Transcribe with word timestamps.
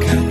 가까 0.00 0.21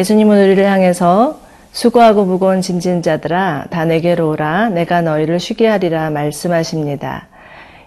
예수님은 0.00 0.42
우리를 0.44 0.64
향해서 0.64 1.38
수고하고 1.72 2.24
무거운 2.24 2.62
짐진 2.62 3.02
자들아 3.02 3.66
다 3.68 3.84
내게로 3.84 4.30
오라 4.30 4.70
내가 4.70 5.02
너희를 5.02 5.38
쉬게 5.38 5.68
하리라 5.68 6.08
말씀하십니다. 6.08 7.28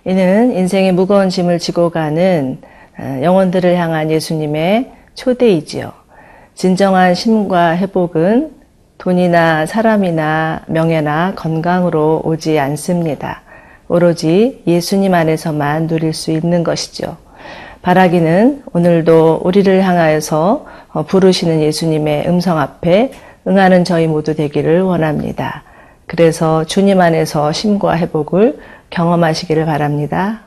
이는 0.05 0.55
인생의 0.55 0.91
무거운 0.91 1.29
짐을 1.29 1.57
지고 1.57 1.89
가는 1.89 2.59
어, 2.99 3.19
영혼들을 3.23 3.75
향한 3.77 4.11
예수님의 4.11 4.91
초대이지요. 5.15 5.91
진정한 6.53 7.15
쉼과 7.15 7.77
회복은 7.77 8.51
돈이나 8.99 9.65
사람이나 9.65 10.65
명예나 10.67 11.33
건강으로 11.35 12.21
오지 12.25 12.59
않습니다. 12.59 13.41
오로지 13.87 14.61
예수님 14.67 15.15
안에서만 15.15 15.87
누릴 15.87 16.13
수 16.13 16.29
있는 16.29 16.63
것이죠. 16.63 17.22
바라기는 17.83 18.63
오늘도 18.73 19.41
우리를 19.43 19.83
향하여서 19.83 20.65
어, 20.93 21.03
부르시는 21.03 21.61
예수님의 21.61 22.27
음성 22.27 22.57
앞에 22.57 23.11
응하는 23.45 23.83
저희 23.83 24.07
모두 24.07 24.33
되기를 24.35 24.81
원합니다. 24.81 25.63
그래서 26.07 26.63
주님 26.65 27.01
안에서 27.01 27.51
심과 27.51 27.97
회복을 27.97 28.57
경험하시기를 28.89 29.65
바랍니다. 29.65 30.41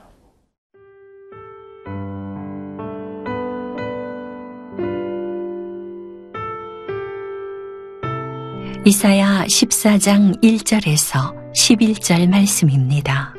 이사야 8.87 9.45
14장 9.47 10.41
1절에서 10.43 11.35
11절 11.53 12.31
말씀입니다. 12.31 13.36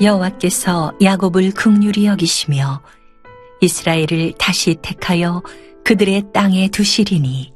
여호와께서 0.00 0.92
야곱을 1.02 1.50
극률히 1.52 2.06
여기시며 2.06 2.82
이스라엘을 3.60 4.34
다시 4.38 4.76
택하여 4.80 5.42
그들의 5.84 6.32
땅에 6.32 6.68
두시리니 6.68 7.52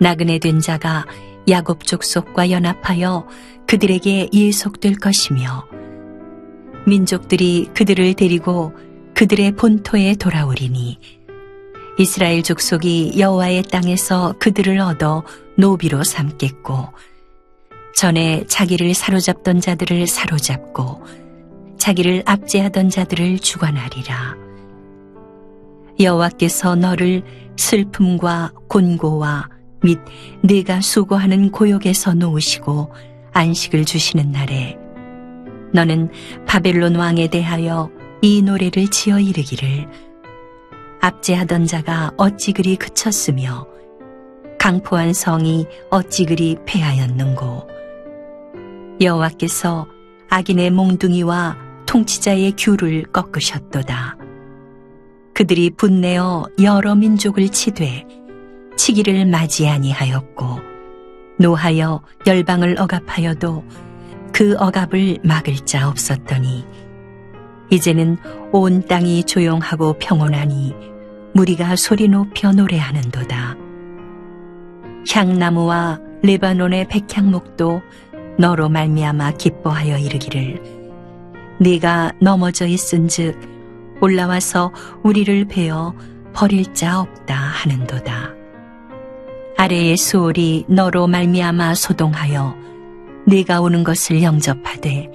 나그네 0.00 0.40
된 0.40 0.60
자가 0.60 1.06
야곱 1.48 1.84
족속과 1.84 2.50
연합하여 2.50 3.28
그들에게 3.68 4.30
예속될 4.32 4.96
것이며 4.96 5.66
민족들이 6.86 7.68
그들을 7.72 8.14
데리고 8.14 8.72
그들의 9.14 9.52
본토에 9.52 10.16
돌아오리니 10.16 10.98
이스라엘 11.98 12.42
족속이 12.42 13.14
여호와의 13.20 13.62
땅에서 13.64 14.34
그들을 14.40 14.80
얻어 14.80 15.22
노비로 15.56 16.02
삼겠고 16.02 16.88
전에 17.94 18.44
자기를 18.48 18.92
사로잡던 18.94 19.60
자들을 19.60 20.08
사로잡고 20.08 21.23
자기를 21.84 22.22
압제하던 22.24 22.88
자들을 22.88 23.40
주관하리라. 23.40 24.36
여호와께서 26.00 26.76
너를 26.76 27.22
슬픔과 27.58 28.52
곤고와 28.68 29.50
및 29.82 29.98
네가 30.40 30.80
수고하는 30.80 31.50
고역에서 31.50 32.14
놓으시고 32.14 32.90
안식을 33.34 33.84
주시는 33.84 34.32
날에 34.32 34.78
너는 35.74 36.10
바벨론 36.46 36.96
왕에 36.96 37.28
대하여 37.28 37.90
이 38.22 38.40
노래를 38.40 38.88
지어 38.88 39.20
이르기를 39.20 39.86
압제하던 41.02 41.66
자가 41.66 42.12
어찌 42.16 42.54
그리 42.54 42.76
그쳤으며 42.76 43.66
강포한 44.58 45.12
성이 45.12 45.66
어찌 45.90 46.24
그리 46.24 46.56
패하였는고 46.64 47.68
여호와께서 49.02 49.86
악인의 50.30 50.70
몽둥이와 50.70 51.63
통치자의 51.94 52.54
규를 52.58 53.04
꺾으셨도다. 53.04 54.16
그들이 55.32 55.70
분내어 55.70 56.48
여러 56.60 56.96
민족을 56.96 57.48
치되 57.50 58.04
치기를 58.76 59.26
맞이하니 59.26 59.92
하였고 59.92 60.58
노하여 61.38 62.02
열방을 62.26 62.80
억압하여도 62.80 63.64
그 64.32 64.56
억압을 64.58 65.18
막을 65.22 65.54
자 65.66 65.88
없었더니 65.88 66.66
이제는 67.70 68.16
온 68.50 68.84
땅이 68.84 69.22
조용하고 69.22 69.92
평온하니 70.00 70.74
무리가 71.32 71.76
소리 71.76 72.08
높여 72.08 72.50
노래하는도다. 72.50 73.56
향나무와 75.08 76.00
레바논의 76.24 76.88
백향목도 76.88 77.82
너로 78.36 78.68
말미암아 78.68 79.34
기뻐하여 79.34 79.98
이르기를 79.98 80.83
네가 81.64 82.12
넘어져 82.20 82.66
있은즉 82.66 83.40
올라와서 84.02 84.70
우리를 85.02 85.46
베어 85.46 85.94
버릴 86.34 86.74
자 86.74 87.00
없다 87.00 87.34
하는도다. 87.34 88.34
아래의 89.56 89.96
수월이 89.96 90.66
너로 90.68 91.06
말미암아 91.06 91.74
소동하여 91.74 92.54
네가 93.26 93.62
오는 93.62 93.82
것을 93.82 94.22
영접하되 94.22 95.08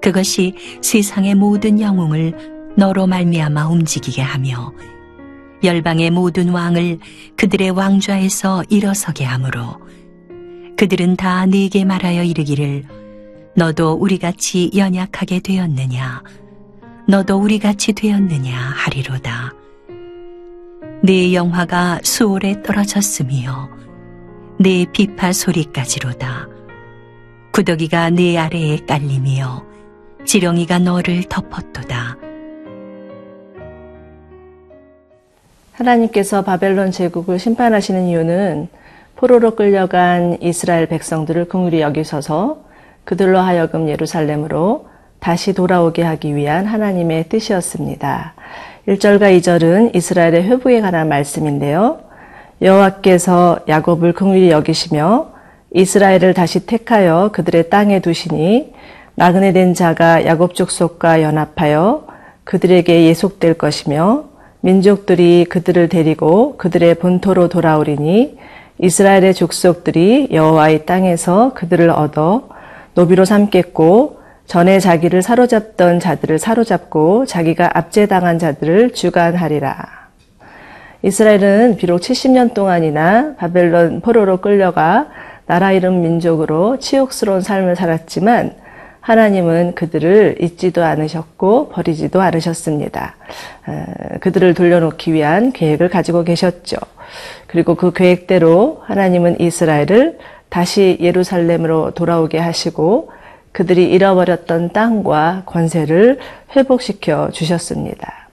그것이 0.00 0.54
세상의 0.80 1.34
모든 1.34 1.78
영웅을 1.78 2.72
너로 2.78 3.06
말미암아 3.06 3.66
움직이게 3.68 4.22
하며 4.22 4.72
열방의 5.62 6.10
모든 6.12 6.48
왕을 6.48 6.98
그들의 7.36 7.70
왕좌에서 7.70 8.64
일어서게 8.70 9.24
하므로 9.24 9.80
그들은 10.78 11.16
다 11.16 11.44
네게 11.44 11.84
말하여 11.84 12.22
이르기를 12.22 13.03
너도 13.56 13.92
우리같이 13.92 14.72
연약하게 14.76 15.38
되었느냐? 15.38 16.22
너도 17.06 17.38
우리같이 17.38 17.92
되었느냐 17.92 18.52
하리로다. 18.52 19.54
네 21.04 21.32
영화가 21.34 22.00
수월에 22.02 22.62
떨어졌으며 22.62 23.68
네 24.58 24.86
비파 24.92 25.32
소리까지로다. 25.32 26.48
구더기가 27.52 28.10
네 28.10 28.36
아래에 28.38 28.78
깔리며 28.88 29.64
지렁이가 30.24 30.80
너를 30.80 31.22
덮었도다. 31.28 32.16
하나님께서 35.74 36.42
바벨론 36.42 36.90
제국을 36.90 37.38
심판하시는 37.38 38.08
이유는 38.08 38.68
포로로 39.14 39.54
끌려간 39.54 40.38
이스라엘 40.40 40.88
백성들을 40.88 41.46
긍휼히 41.46 41.82
여기셔서 41.82 42.63
그들로 43.04 43.38
하여금 43.38 43.88
예루살렘으로 43.88 44.86
다시 45.20 45.54
돌아오게 45.54 46.02
하기 46.02 46.36
위한 46.36 46.66
하나님의 46.66 47.28
뜻이었습니다. 47.28 48.34
1절과 48.88 49.38
2절은 49.38 49.94
이스라엘의 49.96 50.44
회복에 50.44 50.80
관한 50.80 51.08
말씀인데요. 51.08 52.00
여호와께서 52.60 53.60
야곱을 53.68 54.12
긍휼히 54.12 54.50
여기시며 54.50 55.28
이스라엘을 55.72 56.34
다시 56.34 56.66
택하여 56.66 57.30
그들의 57.32 57.70
땅에 57.70 58.00
두시니 58.00 58.74
나그네 59.16 59.52
된 59.52 59.74
자가 59.74 60.24
야곱 60.24 60.54
족속과 60.54 61.22
연합하여 61.22 62.06
그들에게 62.44 63.04
예속될 63.06 63.54
것이며 63.54 64.24
민족들이 64.60 65.46
그들을 65.48 65.88
데리고 65.88 66.56
그들의 66.56 66.94
본토로 66.96 67.48
돌아오리니 67.48 68.38
이스라엘의 68.78 69.34
족속들이 69.34 70.28
여호와의 70.32 70.86
땅에서 70.86 71.52
그들을 71.54 71.90
얻어 71.90 72.48
노비로 72.94 73.24
삼겠고 73.24 74.20
전에 74.46 74.78
자기를 74.78 75.22
사로잡던 75.22 76.00
자들을 76.00 76.38
사로잡고 76.38 77.26
자기가 77.26 77.76
압제당한 77.78 78.38
자들을 78.38 78.92
주관하리라. 78.92 80.04
이스라엘은 81.02 81.76
비록 81.76 82.00
70년 82.00 82.54
동안이나 82.54 83.34
바벨론 83.36 84.00
포로로 84.00 84.38
끌려가 84.38 85.08
나라 85.46 85.72
이름 85.72 86.00
민족으로 86.00 86.78
치욕스러운 86.78 87.42
삶을 87.42 87.76
살았지만 87.76 88.54
하나님은 89.00 89.74
그들을 89.74 90.36
잊지도 90.40 90.82
않으셨고 90.82 91.68
버리지도 91.68 92.22
않으셨습니다. 92.22 93.16
어, 93.66 93.84
그들을 94.20 94.54
돌려놓기 94.54 95.12
위한 95.12 95.52
계획을 95.52 95.90
가지고 95.90 96.24
계셨죠. 96.24 96.78
그리고 97.46 97.74
그 97.74 97.92
계획대로 97.92 98.80
하나님은 98.84 99.40
이스라엘을 99.40 100.18
다시 100.54 100.96
예루살렘으로 101.00 101.90
돌아오게 101.94 102.38
하시고 102.38 103.10
그들이 103.50 103.90
잃어버렸던 103.90 104.72
땅과 104.72 105.42
권세를 105.46 106.20
회복시켜 106.54 107.30
주셨습니다. 107.32 108.28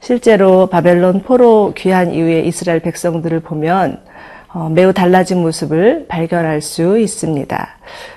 실제로 0.00 0.66
바벨론 0.66 1.22
포로 1.22 1.72
귀환 1.76 2.12
이후에 2.12 2.40
이스라엘 2.40 2.80
백성들을 2.80 3.38
보면 3.38 4.00
어, 4.52 4.68
매우 4.68 4.92
달라진 4.92 5.42
모습을 5.42 6.06
발견할 6.08 6.60
수 6.60 6.98
있습니다. 6.98 7.68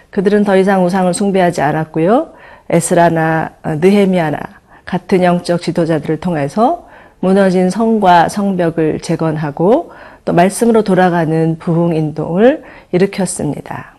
그들은 0.09 0.45
더 0.45 0.57
이상 0.57 0.83
우상을 0.83 1.13
숭배하지 1.13 1.61
않았고요. 1.61 2.33
에스라나 2.71 3.51
어, 3.61 3.75
느헤미야나 3.75 4.39
같은 4.83 5.23
영적 5.23 5.61
지도자들을 5.61 6.19
통해서 6.19 6.89
무너진 7.23 7.69
성과 7.69 8.27
성벽을 8.27 8.99
재건하고 8.99 9.93
또 10.25 10.33
말씀으로 10.33 10.83
돌아가는 10.83 11.57
부흥 11.57 11.95
인동을 11.95 12.63
일으켰습니다. 12.91 13.95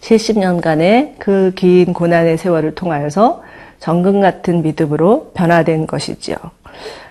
70년간의 0.00 1.18
그 1.18 1.52
긴 1.54 1.92
고난의 1.92 2.38
세월을 2.38 2.74
통하여서 2.74 3.42
정금 3.78 4.22
같은 4.22 4.62
믿음으로 4.62 5.32
변화된 5.34 5.86
것이지요. 5.86 6.36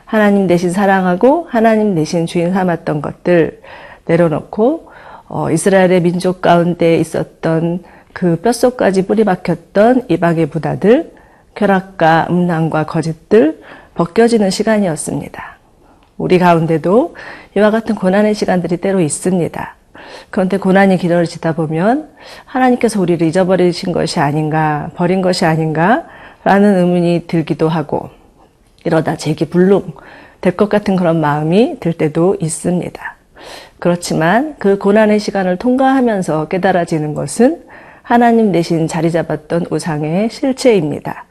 하나님 0.06 0.48
대신 0.48 0.72
사랑하고 0.72 1.46
하나님 1.48 1.94
대신 1.94 2.26
주인 2.26 2.52
삼았던 2.52 3.04
것들 3.04 3.62
내려놓고 4.08 4.90
어, 5.28 5.52
이스라엘의 5.52 6.02
민족 6.02 6.42
가운데 6.42 6.98
있었던 6.98 7.84
그 8.14 8.42
뼛속까지 8.42 9.06
뿌리 9.06 9.24
박혔던 9.24 10.06
이방의 10.10 10.48
부다들, 10.48 11.14
쾌락과 11.54 12.30
음란과 12.32 12.88
거짓들 12.88 13.62
벗겨지는 13.96 14.50
시간이었습니다. 14.50 15.56
우리 16.18 16.38
가운데도 16.40 17.16
이와 17.58 17.72
같은 17.72 17.96
고난의 17.96 18.36
시간들이 18.36 18.78
때로 18.78 19.00
있습니다. 19.02 19.76
그런데 20.30 20.58
고난이 20.58 20.98
길어지다 20.98 21.56
보면 21.56 22.10
하나님께서 22.46 23.02
우리를 23.02 23.26
잊어버리신 23.26 23.92
것이 23.92 24.20
아닌가, 24.20 24.92
버린 24.96 25.22
것이 25.22 25.46
아닌가, 25.46 26.06
라는 26.44 26.78
의문이 26.78 27.24
들기도 27.28 27.70
하고, 27.70 28.10
이러다 28.84 29.18
제기 29.18 29.46
불능 29.46 29.94
될 30.42 30.56
것 30.56 30.70
같은 30.70 30.96
그런 30.96 31.20
마음이 31.20 31.80
들 31.80 31.94
때도 31.94 32.38
있습니다. 32.40 33.16
그렇지만 33.80 34.56
그 34.60 34.78
고난의 34.78 35.20
시간을 35.20 35.58
통과하면서 35.58 36.50
깨달아지는 36.50 37.16
것은 37.16 37.64
하나님 38.04 38.52
대신 38.52 38.88
자리 38.88 39.10
잡았던 39.10 39.66
우상의 39.72 40.30
실체입니다. 40.30 41.26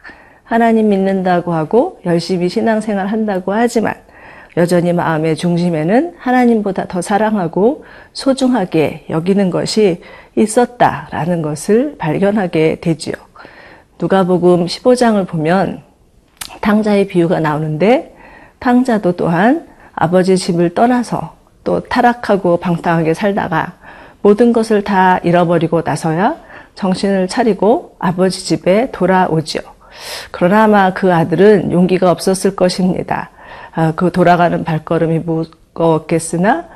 하나님 0.44 0.91
믿는다고 0.91 1.52
하고 1.52 1.99
열심히 2.05 2.49
신앙생활 2.49 3.06
한다고 3.06 3.52
하지만 3.52 3.94
여전히 4.56 4.93
마음의 4.93 5.37
중심에는 5.37 6.14
하나님보다 6.17 6.87
더 6.87 7.02
사랑하고 7.02 7.85
소중하게 8.12 9.06
여기는 9.11 9.50
것이 9.50 10.00
있었다라는 10.37 11.43
것을 11.43 11.96
발견하게 11.99 12.79
되지요. 12.81 13.14
누가복음 14.00 14.67
15장을 14.67 15.26
보면 15.26 15.82
탕자의 16.61 17.08
비유가 17.08 17.41
나오는데 17.41 18.14
탕자도 18.61 19.12
또한 19.12 19.67
아버지 19.94 20.37
집을 20.37 20.75
떠나서 20.75 21.35
또 21.64 21.81
타락하고 21.81 22.58
방탕하게 22.58 23.14
살다가 23.14 23.75
모든 24.23 24.52
것을 24.52 24.85
다 24.85 25.19
잃어버리고 25.19 25.82
나서야 25.85 26.37
정신을 26.75 27.29
차리고 27.29 27.96
아버지 27.99 28.44
집에 28.44 28.91
돌아오지요. 28.91 29.73
그러나 30.31 30.64
아마 30.64 30.93
그 30.93 31.12
아들은 31.12 31.73
용기가 31.73 32.11
없었을 32.11 32.56
것입니다. 32.56 33.31
아, 33.75 33.93
그 33.96 34.11
돌아가는 34.12 34.62
발걸음이 34.64 35.20
무거웠겠으나 35.20 36.69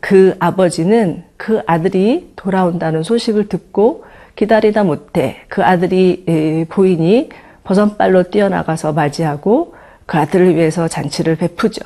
그 0.00 0.34
아버지는 0.40 1.24
그 1.36 1.62
아들이 1.66 2.32
돌아온다는 2.36 3.02
소식을 3.02 3.48
듣고 3.48 4.04
기다리다 4.36 4.84
못해 4.84 5.42
그 5.48 5.62
아들이 5.62 6.24
에, 6.26 6.64
보이니 6.64 7.28
버선발로 7.64 8.24
뛰어나가서 8.30 8.92
맞이하고 8.92 9.74
그 10.06 10.18
아들을 10.18 10.56
위해서 10.56 10.88
잔치를 10.88 11.36
베푸죠. 11.36 11.82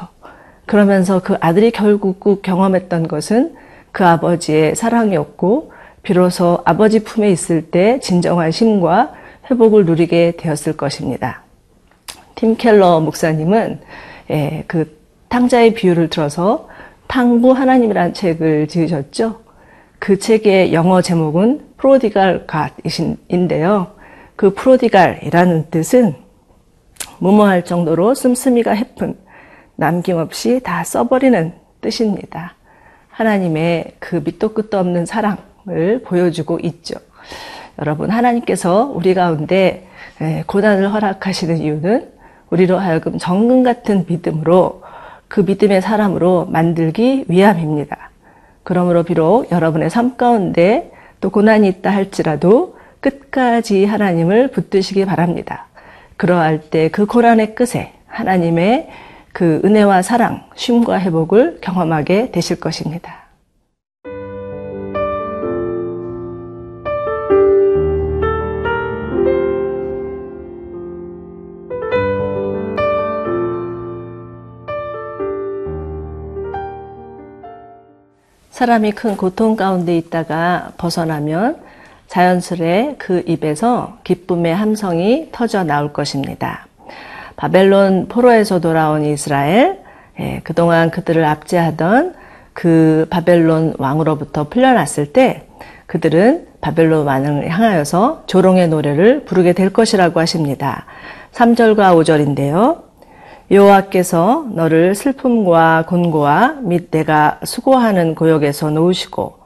그러면서 0.66 1.20
그 1.20 1.36
아들이 1.40 1.70
결국 1.70 2.20
꼭 2.20 2.42
경험했던 2.42 3.08
것은 3.08 3.54
그 3.92 4.06
아버지의 4.06 4.76
사랑이었고 4.76 5.72
비로소 6.02 6.62
아버지 6.64 7.04
품에 7.04 7.30
있을 7.30 7.70
때 7.70 7.98
진정한 8.00 8.50
힘과 8.50 9.12
회복을 9.50 9.84
누리게 9.84 10.34
되었을 10.36 10.76
것입니다. 10.76 11.42
팀 12.34 12.56
켈러 12.56 13.00
목사님은 13.00 13.80
예, 14.30 14.64
그 14.66 14.98
탕자의 15.28 15.74
비유를 15.74 16.08
들어서 16.08 16.68
탕부 17.06 17.52
하나님이라는 17.52 18.14
책을 18.14 18.68
지으셨죠. 18.68 19.40
그 19.98 20.18
책의 20.18 20.72
영어 20.72 21.00
제목은 21.02 21.74
프로디갈 21.76 22.46
갓인데요. 22.46 23.92
그 24.36 24.54
프로디갈이라는 24.54 25.70
뜻은 25.70 26.14
무모할 27.18 27.64
정도로 27.64 28.14
씀씀이가 28.14 28.72
해픈 28.72 29.16
남김없이 29.76 30.60
다 30.62 30.84
써버리는 30.84 31.52
뜻입니다. 31.80 32.56
하나님의 33.08 33.96
그 33.98 34.16
밑도 34.16 34.54
끝도 34.54 34.78
없는 34.78 35.06
사랑을 35.06 36.02
보여주고 36.04 36.58
있죠. 36.62 36.96
여러분, 37.78 38.10
하나님께서 38.10 38.92
우리 38.94 39.14
가운데 39.14 39.86
고난을 40.46 40.92
허락하시는 40.92 41.58
이유는 41.58 42.08
우리로 42.50 42.78
하여금 42.78 43.18
정금 43.18 43.62
같은 43.62 44.04
믿음으로 44.08 44.82
그 45.28 45.40
믿음의 45.40 45.82
사람으로 45.82 46.46
만들기 46.46 47.24
위함입니다. 47.28 48.10
그러므로 48.62 49.02
비록 49.02 49.50
여러분의 49.50 49.90
삶 49.90 50.16
가운데 50.16 50.92
또 51.20 51.30
고난이 51.30 51.66
있다 51.68 51.90
할지라도 51.90 52.76
끝까지 53.00 53.84
하나님을 53.84 54.48
붙드시기 54.48 55.04
바랍니다. 55.04 55.66
그러할 56.16 56.60
때 56.60 56.88
그 56.88 57.06
고난의 57.06 57.54
끝에 57.54 57.92
하나님의 58.06 58.88
그 59.32 59.60
은혜와 59.64 60.02
사랑, 60.02 60.44
쉼과 60.54 61.00
회복을 61.00 61.58
경험하게 61.60 62.30
되실 62.30 62.60
것입니다. 62.60 63.23
사람이 78.54 78.92
큰 78.92 79.16
고통 79.16 79.56
가운데 79.56 79.96
있다가 79.96 80.70
벗어나면 80.78 81.56
자연스레 82.06 82.94
그 82.98 83.24
입에서 83.26 83.98
기쁨의 84.04 84.54
함성이 84.54 85.28
터져 85.32 85.64
나올 85.64 85.92
것입니다. 85.92 86.68
바벨론 87.34 88.06
포로에서 88.06 88.60
돌아온 88.60 89.04
이스라엘, 89.04 89.80
예, 90.20 90.40
그동안 90.44 90.92
그들을 90.92 91.24
압제하던 91.24 92.14
그 92.52 93.08
바벨론 93.10 93.74
왕으로부터 93.76 94.44
풀려났을 94.48 95.12
때 95.12 95.48
그들은 95.86 96.46
바벨론 96.60 97.06
왕을 97.06 97.48
향하여서 97.50 98.22
조롱의 98.28 98.68
노래를 98.68 99.24
부르게 99.24 99.52
될 99.52 99.72
것이라고 99.72 100.20
하십니다. 100.20 100.86
3절과 101.32 101.76
5절인데요. 101.96 102.82
여호와께서 103.50 104.46
너를 104.52 104.94
슬픔과 104.94 105.84
곤고와 105.86 106.60
및 106.62 106.90
내가 106.90 107.40
수고하는 107.44 108.14
고역에서 108.14 108.70
놓으시고 108.70 109.38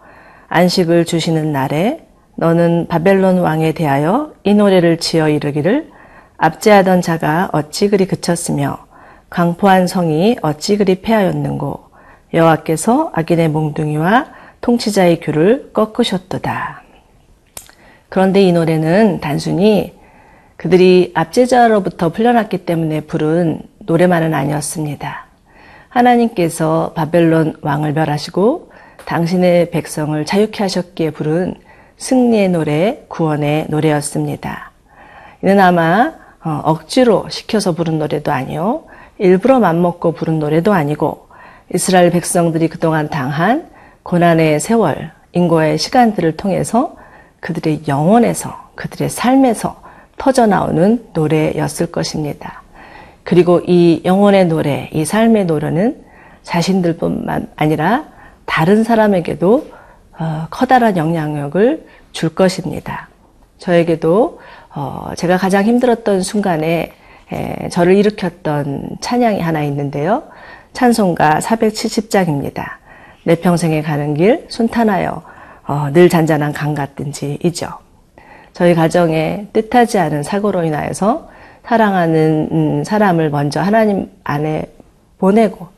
안식을 0.48 1.04
주시는 1.04 1.52
날에 1.52 2.06
너는 2.36 2.86
바벨론 2.88 3.38
왕에 3.38 3.72
대하여 3.72 4.32
이 4.44 4.54
노래를 4.54 4.98
지어 4.98 5.28
이르기를 5.28 5.90
압제하던 6.36 7.02
자가 7.02 7.50
어찌 7.52 7.88
그리 7.88 8.06
그쳤으며 8.06 8.78
강포한 9.30 9.88
성이 9.88 10.36
어찌 10.42 10.76
그리 10.76 11.02
패하였는고 11.02 11.80
여호와께서 12.32 13.10
악인의 13.12 13.48
몽둥이와 13.48 14.26
통치자의 14.60 15.20
귤을 15.20 15.72
꺾으셨도다. 15.72 16.82
그런데 18.08 18.42
이 18.42 18.52
노래는 18.52 19.20
단순히 19.20 19.98
그들이 20.56 21.12
압제자로부터 21.14 22.10
풀려났기 22.10 22.58
때문에 22.58 23.02
부른 23.02 23.62
노래만은 23.88 24.34
아니었습니다. 24.34 25.26
하나님께서 25.88 26.92
바벨론 26.94 27.56
왕을 27.62 27.94
멸하시고 27.94 28.70
당신의 29.06 29.70
백성을 29.70 30.22
자유케 30.26 30.62
하셨기에 30.62 31.10
부른 31.10 31.54
승리의 31.96 32.50
노래, 32.50 33.04
구원의 33.08 33.68
노래였습니다. 33.70 34.72
이는 35.42 35.58
아마 35.58 36.12
어, 36.44 36.60
억지로 36.64 37.28
시켜서 37.30 37.72
부른 37.72 37.98
노래도 37.98 38.30
아니요, 38.30 38.84
일부러 39.16 39.58
맘먹고 39.58 40.12
부른 40.12 40.38
노래도 40.38 40.74
아니고 40.74 41.28
이스라엘 41.74 42.10
백성들이 42.10 42.68
그동안 42.68 43.08
당한 43.08 43.70
고난의 44.02 44.60
세월, 44.60 45.12
인고의 45.32 45.78
시간들을 45.78 46.36
통해서 46.36 46.96
그들의 47.40 47.84
영혼에서, 47.88 48.68
그들의 48.74 49.08
삶에서 49.08 49.80
터져 50.18 50.46
나오는 50.46 51.06
노래였을 51.14 51.90
것입니다. 51.90 52.67
그리고 53.28 53.60
이 53.66 54.00
영혼의 54.06 54.46
노래, 54.46 54.88
이 54.90 55.04
삶의 55.04 55.44
노래는 55.44 56.02
자신들뿐만 56.44 57.48
아니라 57.56 58.06
다른 58.46 58.84
사람에게도 58.84 59.66
어, 60.18 60.46
커다란 60.48 60.96
영향력을 60.96 61.86
줄 62.12 62.34
것입니다. 62.34 63.10
저에게도 63.58 64.40
어, 64.74 65.10
제가 65.14 65.36
가장 65.36 65.64
힘들었던 65.64 66.22
순간에 66.22 66.94
에, 67.30 67.68
저를 67.68 67.98
일으켰던 67.98 68.96
찬양이 69.02 69.42
하나 69.42 69.62
있는데요. 69.62 70.22
찬송가 70.72 71.40
470장입니다. 71.40 72.76
내 73.24 73.34
평생에 73.34 73.82
가는 73.82 74.14
길 74.14 74.46
순탄하여 74.48 75.22
어, 75.66 75.90
늘 75.92 76.08
잔잔한 76.08 76.54
강 76.54 76.74
같든지이죠. 76.74 77.68
저희 78.54 78.74
가정에 78.74 79.48
뜻하지 79.52 79.98
않은 79.98 80.22
사고로 80.22 80.64
인하여서 80.64 81.36
사랑하는 81.68 82.48
음, 82.50 82.84
사람을 82.84 83.28
먼저 83.28 83.60
하나님 83.60 84.10
앞에 84.24 84.64
보내고 85.18 85.68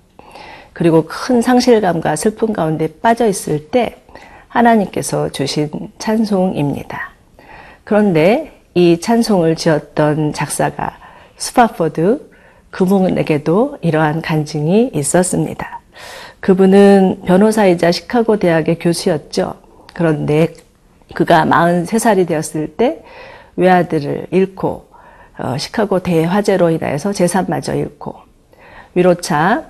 그리고 0.73 1.05
큰 1.09 1.43
상실감과 1.43 2.15
슬픔 2.15 2.53
가운데 2.53 2.87
빠져 3.03 3.27
있을 3.27 3.71
때 3.71 3.97
하나님께서 4.47 5.31
주신 5.31 5.69
찬송입니다. 5.99 7.11
그런데 7.83 8.53
이 8.75 9.01
찬송을 9.01 9.57
지었던 9.57 10.33
작사가 10.33 10.97
스파포드 11.37 12.31
그분에게도 12.71 13.79
이러한 13.81 14.23
간증이 14.23 14.93
있었습니다. 14.95 15.81
그분은 16.39 17.23
변호사이자 17.27 17.91
시카고 17.91 18.39
대학의 18.39 18.79
교수였죠. 18.79 19.55
그런데 19.93 20.55
그가 21.15 21.45
43살이 21.45 22.29
되었을 22.29 22.77
때 22.77 23.03
외아들을 23.57 24.29
잃고 24.31 24.90
어, 24.90 24.90
시카고 25.59 26.01
대화재로 26.01 26.71
인하여서 26.71 27.13
재산마저 27.13 27.75
잃고 27.75 28.15
위로차 28.95 29.65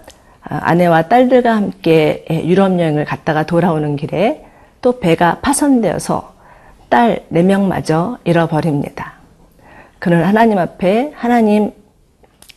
어, 0.51 0.55
아내와 0.55 1.09
딸들과 1.09 1.55
함께 1.55 2.25
유럽 2.31 2.79
여행을 2.79 3.05
갔다가 3.05 3.45
돌아오는 3.45 3.97
길에 3.97 4.47
또 4.81 4.99
배가 4.99 5.39
파손되어서 5.41 6.35
딸 6.89 7.25
4명마저 7.33 8.19
잃어버립니다. 8.25 9.15
그는 9.99 10.25
하나님 10.25 10.59
앞에 10.59 11.13
하나님 11.15 11.73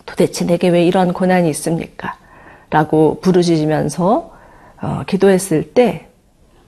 도대체 0.06 0.46
내게 0.46 0.70
왜 0.70 0.86
이런 0.86 1.14
고난이 1.14 1.50
있습니까? 1.50 2.18
라고 2.70 3.20
부르짖으면서 3.22 4.34
어, 4.82 5.04
기도했을 5.06 5.74
때 5.74 6.08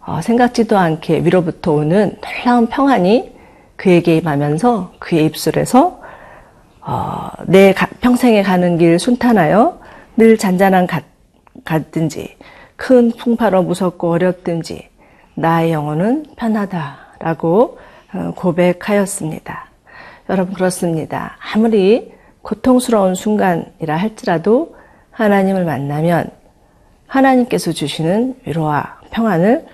어, 0.05 0.21
생각지도 0.21 0.77
않게 0.77 1.23
위로부터 1.23 1.73
오는 1.73 2.15
놀라운 2.21 2.67
평안이 2.67 3.33
그에게 3.75 4.17
임하면서 4.17 4.93
그의 4.99 5.25
입술에서 5.25 5.99
어, 6.85 7.31
내 7.47 7.73
가, 7.73 7.87
평생에 7.99 8.43
가는 8.43 8.77
길 8.77 8.99
순탄하여 8.99 9.79
늘 10.17 10.37
잔잔한 10.37 10.85
갓, 10.85 11.03
같든지 11.63 12.37
큰 12.75 13.11
풍파로 13.11 13.63
무섭고 13.63 14.11
어렵든지 14.11 14.87
나의 15.33 15.71
영혼은 15.71 16.25
편하다라고 16.37 17.79
어, 18.13 18.33
고백하였습니다. 18.35 19.65
여러분 20.29 20.53
그렇습니다. 20.53 21.37
아무리 21.53 22.13
고통스러운 22.43 23.15
순간이라 23.15 23.97
할지라도 23.97 24.75
하나님을 25.09 25.65
만나면 25.65 26.29
하나님께서 27.07 27.71
주시는 27.71 28.41
위로와 28.45 28.99
평안을 29.11 29.65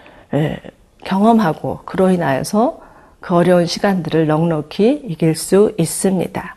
경험하고 1.04 1.80
그로 1.86 2.10
인하여서 2.10 2.80
그 3.20 3.36
어려운 3.36 3.66
시간들을 3.66 4.28
넉넉히 4.28 5.04
이길 5.06 5.36
수 5.36 5.74
있습니다. 5.78 6.56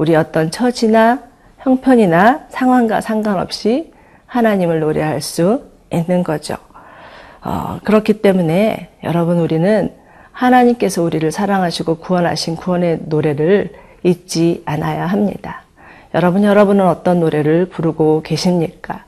우리 0.00 0.16
어떤 0.16 0.50
처지나 0.50 1.18
형편이나 1.58 2.46
상황과 2.48 3.02
상관없이 3.02 3.92
하나님을 4.24 4.80
노래할 4.80 5.20
수 5.20 5.64
있는 5.92 6.22
거죠. 6.22 6.56
어, 7.44 7.80
그렇기 7.84 8.22
때문에 8.22 8.92
여러분 9.04 9.38
우리는 9.38 9.92
하나님께서 10.32 11.02
우리를 11.02 11.30
사랑하시고 11.30 11.96
구원하신 11.98 12.56
구원의 12.56 13.00
노래를 13.08 13.74
잊지 14.02 14.62
않아야 14.64 15.04
합니다. 15.04 15.64
여러분, 16.14 16.44
여러분은 16.44 16.88
어떤 16.88 17.20
노래를 17.20 17.66
부르고 17.66 18.22
계십니까? 18.22 19.04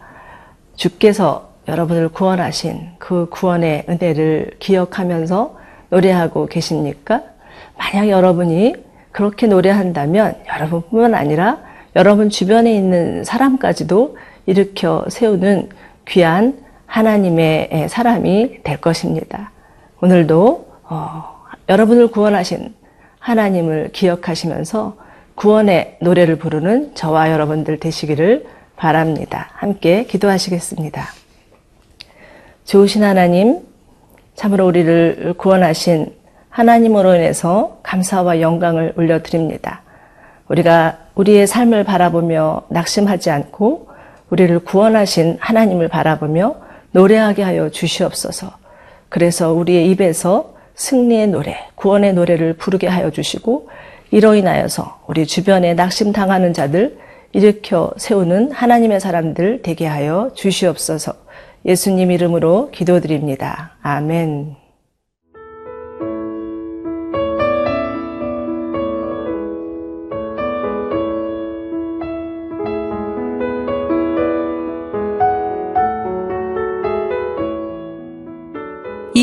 주께서 0.76 1.52
여러분을 1.68 2.10
구원하신 2.10 2.96
그 2.98 3.30
구원의 3.30 3.86
은혜를 3.88 4.56
기억하면서 4.58 5.56
노래하고 5.88 6.48
계십니까? 6.48 7.22
만약 7.78 8.10
여러분이 8.10 8.91
그렇게 9.12 9.46
노래한다면 9.46 10.36
여러분뿐만 10.48 11.14
아니라 11.14 11.58
여러분 11.94 12.30
주변에 12.30 12.74
있는 12.74 13.22
사람까지도 13.24 14.16
일으켜 14.46 15.04
세우는 15.08 15.68
귀한 16.08 16.58
하나님의 16.86 17.88
사람이 17.88 18.62
될 18.62 18.80
것입니다. 18.80 19.52
오늘도 20.00 20.66
어, 20.84 21.42
여러분을 21.68 22.08
구원하신 22.08 22.74
하나님을 23.18 23.90
기억하시면서 23.92 24.96
구원의 25.34 25.98
노래를 26.00 26.36
부르는 26.36 26.94
저와 26.94 27.30
여러분들 27.30 27.78
되시기를 27.78 28.46
바랍니다. 28.76 29.48
함께 29.52 30.04
기도하시겠습니다. 30.04 31.06
좋으신 32.64 33.04
하나님, 33.04 33.60
참으로 34.34 34.66
우리를 34.66 35.34
구원하신 35.36 36.12
하나님으로 36.52 37.14
인해서 37.14 37.78
감사와 37.82 38.40
영광을 38.40 38.92
올려드립니다. 38.96 39.80
우리가 40.48 40.98
우리의 41.14 41.46
삶을 41.46 41.84
바라보며 41.84 42.64
낙심하지 42.68 43.30
않고 43.30 43.88
우리를 44.28 44.58
구원하신 44.60 45.38
하나님을 45.40 45.88
바라보며 45.88 46.56
노래하게 46.92 47.42
하여 47.42 47.70
주시옵소서. 47.70 48.52
그래서 49.08 49.52
우리의 49.52 49.90
입에서 49.90 50.54
승리의 50.74 51.28
노래, 51.28 51.56
구원의 51.74 52.14
노래를 52.14 52.54
부르게 52.54 52.86
하여 52.86 53.10
주시고 53.10 53.68
이로 54.10 54.34
인하여서 54.34 55.00
우리 55.06 55.26
주변에 55.26 55.72
낙심당하는 55.74 56.52
자들 56.52 56.98
일으켜 57.32 57.92
세우는 57.96 58.52
하나님의 58.52 59.00
사람들 59.00 59.62
되게 59.62 59.86
하여 59.86 60.30
주시옵소서. 60.34 61.14
예수님 61.64 62.10
이름으로 62.10 62.70
기도드립니다. 62.72 63.72
아멘. 63.80 64.61